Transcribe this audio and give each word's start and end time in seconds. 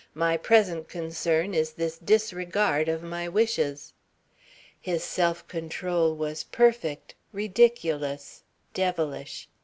My 0.15 0.35
present 0.35 0.87
concern 0.89 1.53
is 1.53 1.73
this 1.73 1.99
disregard 1.99 2.89
of 2.89 3.03
my 3.03 3.29
wishes." 3.29 3.93
His 4.79 5.03
self 5.03 5.47
control 5.47 6.15
was 6.15 6.43
perfect, 6.45 7.13
ridiculous, 7.31 8.41
devilish. 8.73 9.47